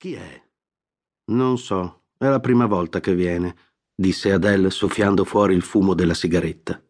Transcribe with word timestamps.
Chi 0.00 0.14
è? 0.14 0.42
Non 1.26 1.58
so, 1.58 2.04
è 2.16 2.26
la 2.26 2.40
prima 2.40 2.64
volta 2.64 3.00
che 3.00 3.14
viene, 3.14 3.54
disse 3.94 4.32
Adele 4.32 4.70
soffiando 4.70 5.26
fuori 5.26 5.54
il 5.54 5.60
fumo 5.60 5.92
della 5.92 6.14
sigaretta. 6.14 6.82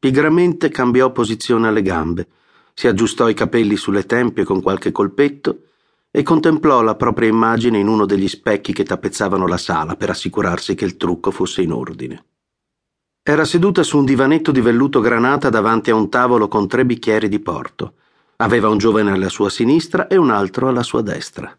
Pigramente 0.00 0.68
cambiò 0.68 1.12
posizione 1.12 1.68
alle 1.68 1.80
gambe, 1.80 2.26
si 2.74 2.88
aggiustò 2.88 3.28
i 3.28 3.34
capelli 3.34 3.76
sulle 3.76 4.04
tempie 4.04 4.42
con 4.42 4.60
qualche 4.60 4.90
colpetto 4.90 5.66
e 6.10 6.24
contemplò 6.24 6.82
la 6.82 6.96
propria 6.96 7.28
immagine 7.28 7.78
in 7.78 7.86
uno 7.86 8.04
degli 8.04 8.26
specchi 8.26 8.72
che 8.72 8.82
tappezzavano 8.82 9.46
la 9.46 9.56
sala 9.56 9.94
per 9.94 10.10
assicurarsi 10.10 10.74
che 10.74 10.84
il 10.84 10.96
trucco 10.96 11.30
fosse 11.30 11.62
in 11.62 11.70
ordine. 11.70 12.24
Era 13.22 13.44
seduta 13.44 13.84
su 13.84 13.96
un 13.96 14.04
divanetto 14.04 14.50
di 14.50 14.60
velluto 14.60 14.98
granata 14.98 15.50
davanti 15.50 15.90
a 15.90 15.94
un 15.94 16.08
tavolo 16.08 16.48
con 16.48 16.66
tre 16.66 16.84
bicchieri 16.84 17.28
di 17.28 17.38
porto. 17.38 17.94
Aveva 18.38 18.68
un 18.68 18.78
giovane 18.78 19.12
alla 19.12 19.28
sua 19.28 19.50
sinistra 19.50 20.08
e 20.08 20.16
un 20.16 20.30
altro 20.30 20.66
alla 20.66 20.82
sua 20.82 21.02
destra. 21.02 21.56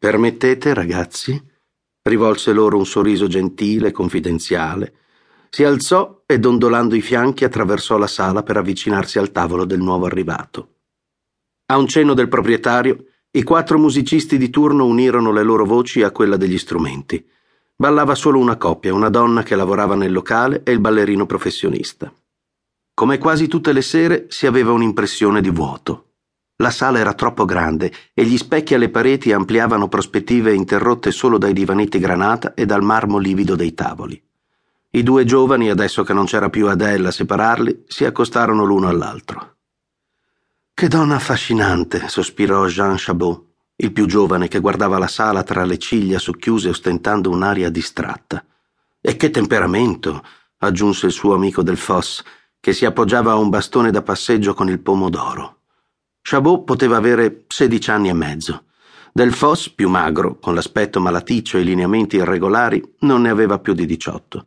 Permettete, 0.00 0.72
ragazzi? 0.72 1.38
Rivolse 2.04 2.54
loro 2.54 2.78
un 2.78 2.86
sorriso 2.86 3.26
gentile, 3.26 3.92
confidenziale. 3.92 4.94
Si 5.50 5.62
alzò 5.62 6.22
e, 6.24 6.38
dondolando 6.38 6.94
i 6.94 7.02
fianchi, 7.02 7.44
attraversò 7.44 7.98
la 7.98 8.06
sala 8.06 8.42
per 8.42 8.56
avvicinarsi 8.56 9.18
al 9.18 9.30
tavolo 9.30 9.66
del 9.66 9.80
nuovo 9.80 10.06
arrivato. 10.06 10.76
A 11.66 11.76
un 11.76 11.86
cenno 11.86 12.14
del 12.14 12.28
proprietario, 12.28 13.04
i 13.30 13.42
quattro 13.42 13.78
musicisti 13.78 14.38
di 14.38 14.48
turno 14.48 14.86
unirono 14.86 15.32
le 15.32 15.42
loro 15.42 15.66
voci 15.66 16.02
a 16.02 16.12
quella 16.12 16.38
degli 16.38 16.56
strumenti. 16.56 17.22
Ballava 17.76 18.14
solo 18.14 18.38
una 18.38 18.56
coppia, 18.56 18.94
una 18.94 19.10
donna 19.10 19.42
che 19.42 19.54
lavorava 19.54 19.96
nel 19.96 20.12
locale 20.12 20.62
e 20.64 20.72
il 20.72 20.80
ballerino 20.80 21.26
professionista. 21.26 22.10
Come 22.94 23.18
quasi 23.18 23.48
tutte 23.48 23.74
le 23.74 23.82
sere 23.82 24.28
si 24.30 24.46
aveva 24.46 24.72
un'impressione 24.72 25.42
di 25.42 25.50
vuoto. 25.50 26.09
La 26.60 26.70
sala 26.70 26.98
era 26.98 27.14
troppo 27.14 27.46
grande 27.46 27.90
e 28.12 28.24
gli 28.24 28.36
specchi 28.36 28.74
alle 28.74 28.90
pareti 28.90 29.32
ampliavano 29.32 29.88
prospettive 29.88 30.52
interrotte 30.52 31.10
solo 31.10 31.38
dai 31.38 31.54
divanetti 31.54 31.98
granata 31.98 32.52
e 32.52 32.66
dal 32.66 32.82
marmo 32.82 33.16
livido 33.16 33.56
dei 33.56 33.72
tavoli. 33.72 34.22
I 34.90 35.02
due 35.02 35.24
giovani, 35.24 35.70
adesso 35.70 36.02
che 36.02 36.12
non 36.12 36.26
c'era 36.26 36.50
più 36.50 36.68
Adele 36.68 37.08
a 37.08 37.12
separarli, 37.12 37.84
si 37.86 38.04
accostarono 38.04 38.64
l'uno 38.64 38.88
all'altro. 38.88 39.56
Che 40.74 40.88
donna 40.88 41.14
affascinante, 41.14 42.08
sospirò 42.08 42.66
Jean 42.66 42.96
Chabot, 42.98 43.42
il 43.76 43.92
più 43.92 44.04
giovane 44.04 44.48
che 44.48 44.60
guardava 44.60 44.98
la 44.98 45.06
sala 45.06 45.42
tra 45.42 45.64
le 45.64 45.78
ciglia 45.78 46.18
socchiuse 46.18 46.68
ostentando 46.68 47.30
un'aria 47.30 47.70
distratta. 47.70 48.44
E 49.00 49.16
che 49.16 49.30
temperamento, 49.30 50.22
aggiunse 50.58 51.06
il 51.06 51.12
suo 51.12 51.32
amico 51.32 51.62
del 51.62 51.78
Foss, 51.78 52.22
che 52.60 52.74
si 52.74 52.84
appoggiava 52.84 53.32
a 53.32 53.36
un 53.36 53.48
bastone 53.48 53.90
da 53.90 54.02
passeggio 54.02 54.52
con 54.52 54.68
il 54.68 54.80
pomodoro. 54.80 55.59
Chabot 56.22 56.64
poteva 56.64 56.96
avere 56.96 57.44
sedici 57.48 57.90
anni 57.90 58.08
e 58.08 58.12
mezzo. 58.12 58.64
Del 59.12 59.32
Foss, 59.32 59.70
più 59.70 59.88
magro, 59.88 60.38
con 60.38 60.54
l'aspetto 60.54 61.00
malaticcio 61.00 61.56
e 61.56 61.62
i 61.62 61.64
lineamenti 61.64 62.16
irregolari, 62.16 62.82
non 63.00 63.22
ne 63.22 63.30
aveva 63.30 63.58
più 63.58 63.72
di 63.72 63.86
diciotto. 63.86 64.46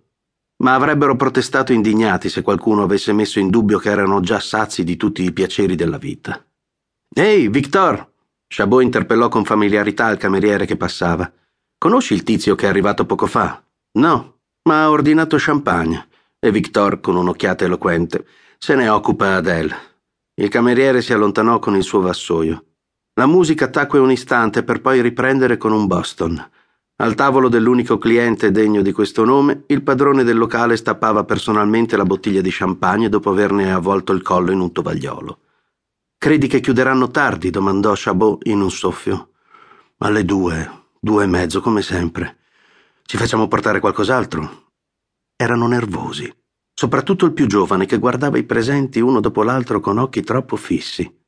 Ma 0.64 0.76
avrebbero 0.76 1.16
protestato 1.16 1.74
indignati 1.74 2.30
se 2.30 2.42
qualcuno 2.42 2.84
avesse 2.84 3.12
messo 3.12 3.40
in 3.40 3.50
dubbio 3.50 3.80
che 3.80 3.90
erano 3.90 4.22
già 4.22 4.40
sazi 4.40 4.84
di 4.84 4.96
tutti 4.96 5.24
i 5.24 5.34
piaceri 5.34 5.76
della 5.76 5.98
vita. 5.98 6.42
Ehi, 7.14 7.50
Victor! 7.50 8.12
Chabot 8.48 8.82
interpellò 8.82 9.30
con 9.30 9.44
familiarità 9.44 10.10
il 10.10 10.18
cameriere 10.18 10.66
che 10.66 10.78
passava. 10.78 11.30
Conosci 11.78 12.14
il 12.14 12.24
tizio 12.24 12.56
che 12.56 12.66
è 12.66 12.70
arrivato 12.70 13.06
poco 13.06 13.26
fa? 13.26 13.62
No, 13.98 14.38
ma 14.64 14.84
ha 14.84 14.90
ordinato 14.90 15.36
champagne. 15.38 16.08
E 16.40 16.52
Victor, 16.52 17.02
con 17.02 17.16
un'occhiata 17.16 17.66
eloquente, 17.66 18.26
se 18.58 18.76
ne 18.76 18.88
occupa 18.88 19.36
Adele. 19.36 19.93
Il 20.36 20.50
cameriere 20.50 21.04
si 21.04 21.14
allontanò 21.14 21.60
con 21.60 21.76
il 21.76 21.84
suo 21.84 22.02
vassoio. 22.02 22.66
La 23.14 23.28
musica 23.28 23.70
tacque 23.70 24.00
un 24.00 24.10
istante 24.10 24.64
per 24.64 24.82
poi 24.82 25.00
riprendere 25.00 25.58
con 25.58 25.72
un 25.72 25.86
Boston. 25.86 26.44
Al 26.96 27.14
tavolo 27.14 27.50
dell'unico 27.50 28.00
cliente 28.00 28.50
degno 28.50 28.82
di 28.82 28.92
questo 28.92 29.26
nome, 29.26 29.66
il 29.68 29.84
padrone 29.84 30.24
del 30.24 30.38
locale 30.38 30.76
stappava 30.76 31.24
personalmente 31.24 31.96
la 31.96 32.06
bottiglia 32.06 32.42
di 32.42 32.50
champagne 32.52 33.10
dopo 33.10 33.30
averne 33.30 33.72
avvolto 33.72 34.12
il 34.12 34.24
collo 34.24 34.52
in 34.52 34.60
un 34.60 34.72
tovagliolo. 34.72 35.40
Credi 36.18 36.48
che 36.48 36.62
chiuderanno 36.62 37.12
tardi? 37.12 37.52
domandò 37.52 37.94
Chabot 37.96 38.48
in 38.48 38.62
un 38.62 38.72
soffio. 38.72 39.34
Alle 40.00 40.26
due, 40.26 40.86
due 41.00 41.26
e 41.26 41.28
mezzo, 41.28 41.62
come 41.62 41.84
sempre. 41.84 42.38
Ci 43.04 43.18
facciamo 43.18 43.48
portare 43.48 43.80
qualcos'altro? 43.80 44.72
Erano 45.36 45.68
nervosi 45.68 46.34
soprattutto 46.74 47.26
il 47.26 47.34
più 47.34 47.46
giovane 47.46 47.86
che 47.86 47.98
guardava 47.98 48.38
i 48.38 48.44
presenti 48.44 49.00
uno 49.00 49.20
dopo 49.20 49.44
l'altro 49.44 49.80
con 49.80 49.98
occhi 49.98 50.22
troppo 50.22 50.56
fissi. 50.56 51.22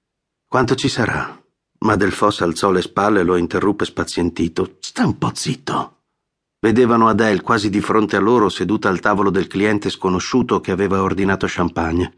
Quanto 0.48 0.76
ci 0.76 0.90
sarà? 0.90 1.42
Ma 1.80 1.96
Del 1.96 2.12
Foss 2.12 2.42
alzò 2.42 2.72
le 2.72 2.82
spalle 2.82 3.20
e 3.20 3.24
lo 3.24 3.36
interruppe 3.36 3.86
spazientito. 3.86 4.78
Sta 4.80 5.06
un 5.06 5.18
po' 5.18 5.32
zitto. 5.34 5.96
Vedevano 6.60 7.08
Adele 7.08 7.42
quasi 7.42 7.70
di 7.70 7.82
fronte 7.82 8.16
a 8.16 8.20
loro 8.20 8.50
seduta 8.50 8.90
al 8.90 9.00
tavolo 9.00 9.30
del 9.30 9.48
cliente 9.48 9.90
sconosciuto 9.90 10.62
che 10.62 10.72
aveva 10.72 11.04
ordinato 11.04 11.46
champagne. 11.48 12.14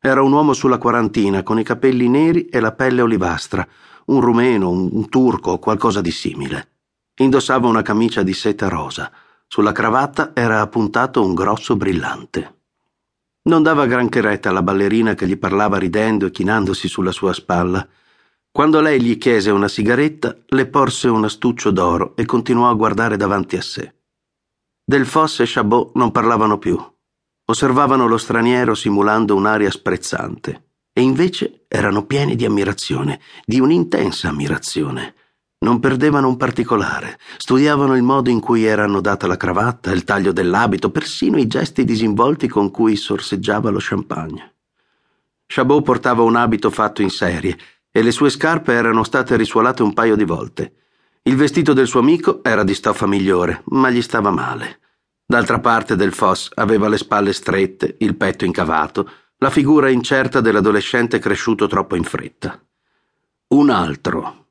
Era 0.00 0.22
un 0.22 0.32
uomo 0.32 0.54
sulla 0.54 0.78
quarantina, 0.78 1.42
con 1.42 1.58
i 1.58 1.64
capelli 1.64 2.08
neri 2.08 2.46
e 2.46 2.60
la 2.60 2.72
pelle 2.72 3.02
olivastra, 3.02 3.66
un 4.06 4.20
rumeno, 4.20 4.70
un, 4.70 5.08
turco 5.10 5.58
qualcosa 5.58 6.00
di 6.00 6.10
simile. 6.10 6.68
Indossava 7.16 7.68
una 7.68 7.82
camicia 7.82 8.22
di 8.22 8.32
seta 8.32 8.68
rosa. 8.68 9.12
Sulla 9.46 9.72
cravatta 9.72 10.30
era 10.32 10.62
appuntato 10.62 11.22
un 11.22 11.34
grosso 11.34 11.76
brillante. 11.76 12.59
Non 13.42 13.62
dava 13.62 13.86
granché 13.86 14.20
retta 14.20 14.50
alla 14.50 14.62
ballerina 14.62 15.14
che 15.14 15.26
gli 15.26 15.38
parlava 15.38 15.78
ridendo 15.78 16.26
e 16.26 16.30
chinandosi 16.30 16.88
sulla 16.88 17.12
sua 17.12 17.32
spalla. 17.32 17.86
Quando 18.52 18.80
lei 18.80 19.00
gli 19.00 19.16
chiese 19.16 19.50
una 19.50 19.68
sigaretta, 19.68 20.36
le 20.48 20.66
porse 20.66 21.08
un 21.08 21.24
astuccio 21.24 21.70
d'oro 21.70 22.14
e 22.16 22.26
continuò 22.26 22.68
a 22.68 22.74
guardare 22.74 23.16
davanti 23.16 23.56
a 23.56 23.62
sé. 23.62 23.94
Del 24.84 25.06
Foss 25.06 25.40
e 25.40 25.44
Chabot 25.46 25.94
non 25.94 26.10
parlavano 26.10 26.58
più. 26.58 26.78
Osservavano 27.46 28.06
lo 28.06 28.18
straniero 28.18 28.74
simulando 28.74 29.34
un'aria 29.36 29.70
sprezzante. 29.70 30.64
E 30.92 31.00
invece 31.00 31.64
erano 31.68 32.04
pieni 32.04 32.34
di 32.34 32.44
ammirazione, 32.44 33.20
di 33.44 33.60
un'intensa 33.60 34.28
ammirazione. 34.28 35.14
Non 35.62 35.78
perdevano 35.78 36.26
un 36.26 36.38
particolare, 36.38 37.18
studiavano 37.36 37.94
il 37.94 38.02
modo 38.02 38.30
in 38.30 38.40
cui 38.40 38.64
era 38.64 38.84
annodata 38.84 39.26
la 39.26 39.36
cravatta, 39.36 39.90
il 39.92 40.04
taglio 40.04 40.32
dell'abito, 40.32 40.90
persino 40.90 41.38
i 41.38 41.46
gesti 41.46 41.84
disinvolti 41.84 42.48
con 42.48 42.70
cui 42.70 42.96
sorseggiava 42.96 43.68
lo 43.68 43.78
champagne. 43.78 44.54
Chabot 45.44 45.82
portava 45.82 46.22
un 46.22 46.36
abito 46.36 46.70
fatto 46.70 47.02
in 47.02 47.10
serie 47.10 47.58
e 47.90 48.02
le 48.02 48.10
sue 48.10 48.30
scarpe 48.30 48.72
erano 48.72 49.04
state 49.04 49.36
risuolate 49.36 49.82
un 49.82 49.92
paio 49.92 50.16
di 50.16 50.24
volte. 50.24 50.74
Il 51.24 51.36
vestito 51.36 51.74
del 51.74 51.86
suo 51.86 52.00
amico 52.00 52.42
era 52.42 52.64
di 52.64 52.72
stoffa 52.72 53.06
migliore, 53.06 53.62
ma 53.66 53.90
gli 53.90 54.00
stava 54.00 54.30
male. 54.30 54.78
D'altra 55.26 55.60
parte 55.60 55.94
del 55.94 56.14
Foss 56.14 56.48
aveva 56.54 56.88
le 56.88 56.96
spalle 56.96 57.34
strette, 57.34 57.96
il 57.98 58.16
petto 58.16 58.46
incavato, 58.46 59.10
la 59.36 59.50
figura 59.50 59.90
incerta 59.90 60.40
dell'adolescente 60.40 61.18
cresciuto 61.18 61.66
troppo 61.66 61.96
in 61.96 62.04
fretta. 62.04 62.58
Un 63.48 63.68
altro, 63.68 64.49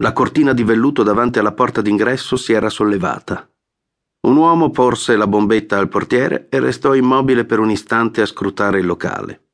la 0.00 0.12
cortina 0.12 0.52
di 0.54 0.64
velluto 0.64 1.02
davanti 1.02 1.38
alla 1.38 1.52
porta 1.52 1.82
d'ingresso 1.82 2.36
si 2.36 2.52
era 2.52 2.70
sollevata. 2.70 3.48
Un 4.26 4.36
uomo 4.36 4.70
porse 4.70 5.16
la 5.16 5.26
bombetta 5.26 5.78
al 5.78 5.88
portiere 5.88 6.48
e 6.50 6.58
restò 6.58 6.94
immobile 6.94 7.44
per 7.44 7.58
un 7.58 7.70
istante 7.70 8.22
a 8.22 8.26
scrutare 8.26 8.80
il 8.80 8.86
locale. 8.86 9.48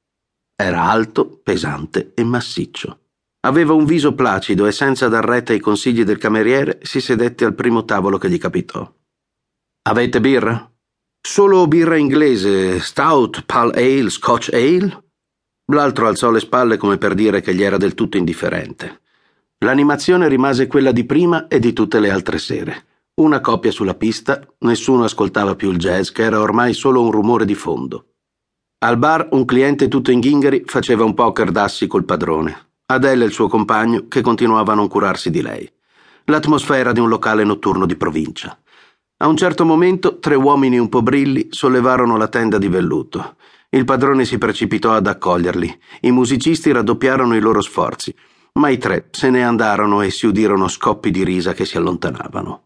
Era 0.56 0.84
alto, 0.84 1.40
pesante 1.42 2.12
e 2.14 2.24
massiccio. 2.24 3.00
Aveva 3.40 3.74
un 3.74 3.84
viso 3.84 4.14
placido 4.14 4.66
e 4.66 4.72
senza 4.72 5.08
dar 5.08 5.24
retta 5.24 5.52
ai 5.52 5.60
consigli 5.60 6.04
del 6.04 6.18
cameriere 6.18 6.78
si 6.82 7.00
sedette 7.00 7.44
al 7.44 7.54
primo 7.54 7.84
tavolo 7.84 8.18
che 8.18 8.30
gli 8.30 8.38
capitò. 8.38 8.92
Avete 9.88 10.20
birra? 10.20 10.68
Solo 11.20 11.66
birra 11.66 11.96
inglese, 11.96 12.80
stout, 12.80 13.44
pale 13.44 13.72
ale, 13.74 14.10
scotch 14.10 14.50
ale? 14.52 15.04
L'altro 15.72 16.06
alzò 16.06 16.30
le 16.30 16.40
spalle 16.40 16.76
come 16.76 16.98
per 16.98 17.14
dire 17.14 17.40
che 17.40 17.54
gli 17.54 17.62
era 17.62 17.76
del 17.76 17.94
tutto 17.94 18.16
indifferente. 18.16 19.00
L'animazione 19.60 20.28
rimase 20.28 20.66
quella 20.66 20.92
di 20.92 21.06
prima 21.06 21.48
e 21.48 21.58
di 21.58 21.72
tutte 21.72 21.98
le 21.98 22.10
altre 22.10 22.36
sere. 22.36 22.84
Una 23.14 23.40
coppia 23.40 23.70
sulla 23.70 23.94
pista, 23.94 24.38
nessuno 24.58 25.04
ascoltava 25.04 25.54
più 25.54 25.70
il 25.70 25.78
jazz, 25.78 26.10
che 26.10 26.24
era 26.24 26.40
ormai 26.40 26.74
solo 26.74 27.02
un 27.02 27.10
rumore 27.10 27.46
di 27.46 27.54
fondo. 27.54 28.08
Al 28.80 28.98
bar 28.98 29.28
un 29.30 29.46
cliente 29.46 29.88
tutto 29.88 30.10
in 30.10 30.20
ghingheri 30.20 30.64
faceva 30.66 31.04
un 31.04 31.14
poker 31.14 31.50
d'assi 31.50 31.86
col 31.86 32.04
padrone. 32.04 32.72
Adele 32.84 33.24
e 33.24 33.28
il 33.28 33.32
suo 33.32 33.48
compagno 33.48 34.08
che 34.08 34.20
continuava 34.20 34.72
a 34.72 34.74
non 34.74 34.88
curarsi 34.88 35.30
di 35.30 35.40
lei. 35.40 35.72
L'atmosfera 36.24 36.92
di 36.92 37.00
un 37.00 37.08
locale 37.08 37.42
notturno 37.42 37.86
di 37.86 37.96
provincia. 37.96 38.58
A 39.16 39.26
un 39.26 39.38
certo 39.38 39.64
momento 39.64 40.18
tre 40.18 40.34
uomini 40.34 40.78
un 40.78 40.90
po' 40.90 41.00
brilli 41.00 41.46
sollevarono 41.48 42.18
la 42.18 42.28
tenda 42.28 42.58
di 42.58 42.68
velluto. 42.68 43.36
Il 43.70 43.86
padrone 43.86 44.26
si 44.26 44.36
precipitò 44.36 44.92
ad 44.92 45.06
accoglierli. 45.06 45.80
I 46.02 46.10
musicisti 46.10 46.70
raddoppiarono 46.70 47.34
i 47.34 47.40
loro 47.40 47.62
sforzi 47.62 48.14
ma 48.56 48.68
i 48.68 48.78
tre 48.78 49.08
se 49.10 49.30
ne 49.30 49.44
andarono 49.44 50.02
e 50.02 50.10
si 50.10 50.26
udirono 50.26 50.68
scoppi 50.68 51.10
di 51.10 51.24
risa 51.24 51.52
che 51.52 51.64
si 51.64 51.76
allontanavano. 51.76 52.62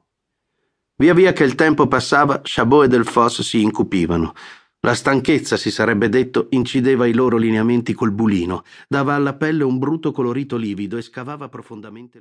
Via 0.96 1.14
via 1.14 1.32
che 1.32 1.44
il 1.44 1.54
tempo 1.54 1.86
passava, 1.86 2.40
Chabot 2.42 2.84
e 2.84 2.88
Del 2.88 3.06
Foss 3.06 3.40
si 3.42 3.62
incupivano. 3.62 4.34
La 4.80 4.94
stanchezza, 4.94 5.56
si 5.56 5.70
sarebbe 5.70 6.08
detto, 6.08 6.46
incideva 6.50 7.06
i 7.06 7.12
loro 7.12 7.36
lineamenti 7.36 7.92
col 7.92 8.12
bulino, 8.12 8.64
dava 8.88 9.14
alla 9.14 9.34
pelle 9.34 9.64
un 9.64 9.78
brutto 9.78 10.10
colorito 10.10 10.56
livido 10.56 10.96
e 10.96 11.02
scavava 11.02 11.48
profondamente 11.48 12.18